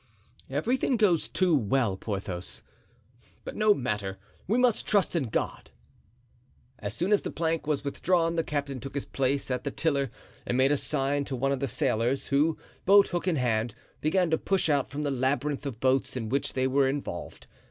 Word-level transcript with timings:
"Everything 0.49 0.97
goes 0.97 1.29
too 1.29 1.55
well, 1.55 1.95
Porthos. 1.95 2.63
But 3.43 3.55
no 3.55 3.71
matter; 3.75 4.17
we 4.47 4.57
must 4.57 4.87
trust 4.87 5.15
in 5.15 5.25
God." 5.25 5.69
As 6.79 6.95
soon 6.95 7.11
as 7.11 7.21
the 7.21 7.29
plank 7.29 7.67
was 7.67 7.83
withdrawn 7.83 8.35
the 8.35 8.43
captain 8.43 8.79
took 8.79 8.95
his 8.95 9.05
place 9.05 9.51
at 9.51 9.63
the 9.63 9.69
tiller 9.69 10.09
and 10.43 10.57
made 10.57 10.71
a 10.71 10.75
sign 10.75 11.23
to 11.25 11.35
one 11.35 11.51
of 11.51 11.59
the 11.59 11.67
sailors, 11.67 12.29
who, 12.29 12.57
boat 12.83 13.09
hook 13.09 13.27
in 13.27 13.35
hand, 13.35 13.75
began 13.99 14.31
to 14.31 14.39
push 14.39 14.69
out 14.69 14.89
from 14.89 15.03
the 15.03 15.11
labyrinth 15.11 15.67
of 15.67 15.79
boats 15.79 16.17
in 16.17 16.29
which 16.29 16.53
they 16.53 16.65
were 16.65 16.87
involved. 16.89 17.45